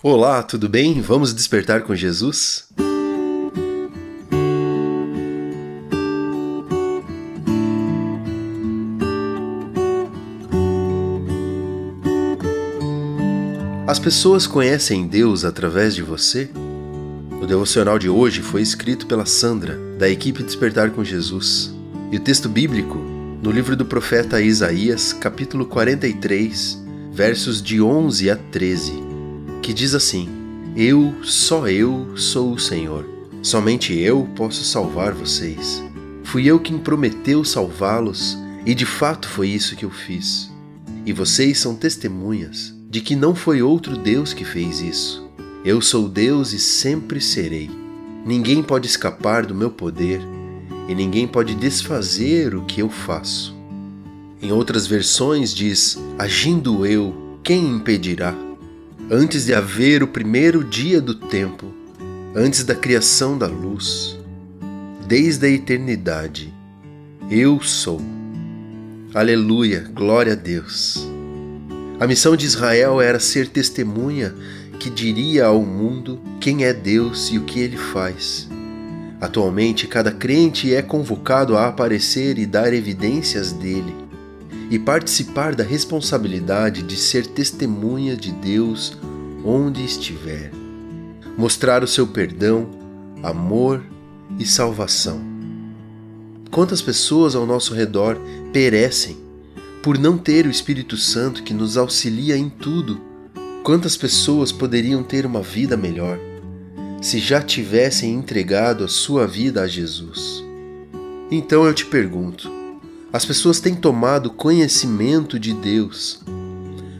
Olá, 0.00 0.44
tudo 0.44 0.68
bem? 0.68 1.00
Vamos 1.00 1.34
despertar 1.34 1.82
com 1.82 1.92
Jesus? 1.92 2.68
As 13.88 13.98
pessoas 13.98 14.46
conhecem 14.46 15.08
Deus 15.08 15.44
através 15.44 15.96
de 15.96 16.02
você? 16.04 16.48
O 17.42 17.44
devocional 17.44 17.98
de 17.98 18.08
hoje 18.08 18.40
foi 18.40 18.62
escrito 18.62 19.04
pela 19.04 19.26
Sandra, 19.26 19.76
da 19.98 20.08
equipe 20.08 20.44
Despertar 20.44 20.92
com 20.92 21.02
Jesus. 21.02 21.74
E 22.12 22.18
o 22.18 22.20
texto 22.20 22.48
bíblico, 22.48 22.98
no 23.42 23.50
livro 23.50 23.74
do 23.74 23.84
profeta 23.84 24.40
Isaías, 24.40 25.12
capítulo 25.12 25.66
43, 25.66 26.80
versos 27.10 27.60
de 27.60 27.82
11 27.82 28.30
a 28.30 28.36
13 28.36 29.07
que 29.62 29.72
diz 29.72 29.94
assim: 29.94 30.28
Eu, 30.76 31.14
só 31.22 31.68
eu, 31.68 32.16
sou 32.16 32.52
o 32.52 32.58
Senhor. 32.58 33.08
Somente 33.42 33.96
eu 33.96 34.28
posso 34.34 34.64
salvar 34.64 35.12
vocês. 35.12 35.82
Fui 36.24 36.46
eu 36.46 36.58
quem 36.58 36.78
prometeu 36.78 37.44
salvá-los, 37.44 38.36
e 38.66 38.74
de 38.74 38.84
fato 38.84 39.28
foi 39.28 39.48
isso 39.48 39.76
que 39.76 39.84
eu 39.84 39.90
fiz. 39.90 40.50
E 41.06 41.12
vocês 41.12 41.58
são 41.58 41.74
testemunhas 41.74 42.74
de 42.90 43.00
que 43.00 43.16
não 43.16 43.34
foi 43.34 43.62
outro 43.62 43.96
Deus 43.96 44.32
que 44.32 44.44
fez 44.44 44.80
isso. 44.80 45.28
Eu 45.64 45.80
sou 45.80 46.08
Deus 46.08 46.52
e 46.52 46.58
sempre 46.58 47.20
serei. 47.20 47.70
Ninguém 48.24 48.62
pode 48.62 48.86
escapar 48.86 49.46
do 49.46 49.54
meu 49.54 49.70
poder 49.70 50.20
e 50.88 50.94
ninguém 50.94 51.26
pode 51.26 51.54
desfazer 51.54 52.54
o 52.54 52.64
que 52.64 52.80
eu 52.80 52.88
faço. 52.88 53.56
Em 54.40 54.52
outras 54.52 54.86
versões 54.86 55.54
diz: 55.54 55.98
Agindo 56.18 56.86
eu, 56.86 57.38
quem 57.42 57.66
impedirá? 57.66 58.34
Antes 59.10 59.46
de 59.46 59.54
haver 59.54 60.02
o 60.02 60.06
primeiro 60.06 60.62
dia 60.62 61.00
do 61.00 61.14
tempo, 61.14 61.72
antes 62.34 62.62
da 62.62 62.74
criação 62.74 63.38
da 63.38 63.46
luz, 63.46 64.18
desde 65.06 65.46
a 65.46 65.50
eternidade, 65.50 66.52
eu 67.30 67.60
sou. 67.62 68.02
Aleluia, 69.14 69.90
glória 69.94 70.34
a 70.34 70.36
Deus. 70.36 71.08
A 71.98 72.06
missão 72.06 72.36
de 72.36 72.44
Israel 72.44 73.00
era 73.00 73.18
ser 73.18 73.48
testemunha 73.48 74.34
que 74.78 74.90
diria 74.90 75.46
ao 75.46 75.62
mundo 75.62 76.20
quem 76.38 76.64
é 76.64 76.74
Deus 76.74 77.30
e 77.32 77.38
o 77.38 77.44
que 77.44 77.60
ele 77.60 77.78
faz. 77.78 78.46
Atualmente, 79.20 79.86
cada 79.86 80.12
crente 80.12 80.74
é 80.74 80.82
convocado 80.82 81.56
a 81.56 81.66
aparecer 81.66 82.38
e 82.38 82.44
dar 82.44 82.74
evidências 82.74 83.52
dele 83.52 84.07
e 84.70 84.78
participar 84.78 85.54
da 85.54 85.64
responsabilidade 85.64 86.82
de 86.82 86.96
ser 86.96 87.26
testemunha 87.26 88.16
de 88.16 88.32
Deus 88.32 88.96
onde 89.44 89.84
estiver. 89.84 90.50
Mostrar 91.36 91.82
o 91.82 91.86
seu 91.86 92.06
perdão, 92.06 92.68
amor 93.22 93.82
e 94.38 94.44
salvação. 94.44 95.20
Quantas 96.50 96.82
pessoas 96.82 97.34
ao 97.34 97.46
nosso 97.46 97.74
redor 97.74 98.18
perecem 98.52 99.16
por 99.82 99.98
não 99.98 100.18
ter 100.18 100.46
o 100.46 100.50
Espírito 100.50 100.96
Santo 100.96 101.42
que 101.42 101.54
nos 101.54 101.76
auxilia 101.76 102.36
em 102.36 102.48
tudo? 102.48 103.00
Quantas 103.62 103.96
pessoas 103.96 104.50
poderiam 104.50 105.02
ter 105.02 105.24
uma 105.24 105.42
vida 105.42 105.76
melhor 105.76 106.18
se 107.00 107.18
já 107.20 107.40
tivessem 107.40 108.12
entregado 108.14 108.82
a 108.82 108.88
sua 108.88 109.26
vida 109.26 109.62
a 109.62 109.68
Jesus? 109.68 110.44
Então 111.30 111.64
eu 111.64 111.74
te 111.74 111.86
pergunto: 111.86 112.57
as 113.12 113.24
pessoas 113.24 113.58
têm 113.58 113.74
tomado 113.74 114.30
conhecimento 114.30 115.38
de 115.38 115.54
Deus 115.54 116.20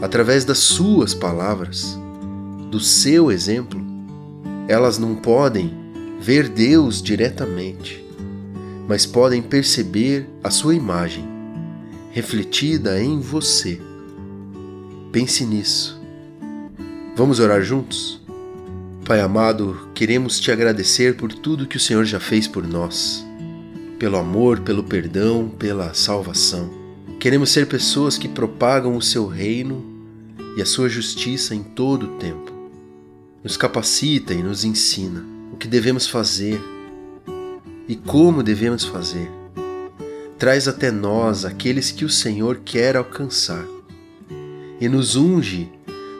através 0.00 0.44
das 0.44 0.58
suas 0.58 1.14
palavras, 1.14 1.96
do 2.70 2.80
seu 2.80 3.30
exemplo. 3.30 3.80
Elas 4.66 4.98
não 4.98 5.14
podem 5.14 5.72
ver 6.20 6.48
Deus 6.48 7.00
diretamente, 7.00 8.04
mas 8.88 9.06
podem 9.06 9.40
perceber 9.40 10.28
a 10.42 10.50
sua 10.50 10.74
imagem 10.74 11.24
refletida 12.10 13.00
em 13.00 13.20
você. 13.20 13.80
Pense 15.12 15.44
nisso. 15.44 16.00
Vamos 17.14 17.38
orar 17.38 17.62
juntos? 17.62 18.20
Pai 19.04 19.20
amado, 19.20 19.88
queremos 19.94 20.40
te 20.40 20.50
agradecer 20.50 21.16
por 21.16 21.32
tudo 21.32 21.66
que 21.66 21.76
o 21.76 21.80
Senhor 21.80 22.04
já 22.04 22.18
fez 22.18 22.48
por 22.48 22.66
nós 22.66 23.24
pelo 24.02 24.16
amor, 24.16 24.58
pelo 24.58 24.82
perdão, 24.82 25.48
pela 25.48 25.94
salvação. 25.94 26.68
Queremos 27.20 27.50
ser 27.50 27.68
pessoas 27.68 28.18
que 28.18 28.26
propagam 28.26 28.96
o 28.96 29.00
seu 29.00 29.28
reino 29.28 29.80
e 30.56 30.60
a 30.60 30.66
sua 30.66 30.88
justiça 30.88 31.54
em 31.54 31.62
todo 31.62 32.06
o 32.06 32.18
tempo. 32.18 32.50
Nos 33.44 33.56
capacita 33.56 34.34
e 34.34 34.42
nos 34.42 34.64
ensina 34.64 35.24
o 35.52 35.56
que 35.56 35.68
devemos 35.68 36.08
fazer 36.08 36.60
e 37.86 37.94
como 37.94 38.42
devemos 38.42 38.84
fazer. 38.84 39.30
Traz 40.36 40.66
até 40.66 40.90
nós 40.90 41.44
aqueles 41.44 41.92
que 41.92 42.04
o 42.04 42.10
Senhor 42.10 42.62
quer 42.64 42.96
alcançar 42.96 43.64
e 44.80 44.88
nos 44.88 45.14
unge 45.14 45.70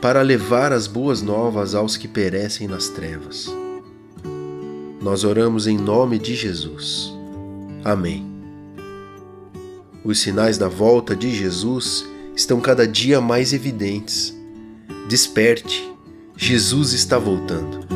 para 0.00 0.22
levar 0.22 0.72
as 0.72 0.86
boas 0.86 1.20
novas 1.20 1.74
aos 1.74 1.98
que 1.98 2.08
perecem 2.08 2.66
nas 2.66 2.88
trevas. 2.88 3.54
Nós 4.98 5.24
oramos 5.24 5.66
em 5.66 5.76
nome 5.76 6.18
de 6.18 6.34
Jesus. 6.34 7.15
Amém. 7.86 8.26
Os 10.02 10.18
sinais 10.18 10.58
da 10.58 10.66
volta 10.66 11.14
de 11.14 11.32
Jesus 11.32 12.04
estão 12.34 12.60
cada 12.60 12.84
dia 12.84 13.20
mais 13.20 13.52
evidentes. 13.52 14.36
Desperte, 15.08 15.88
Jesus 16.36 16.92
está 16.92 17.16
voltando. 17.16 17.86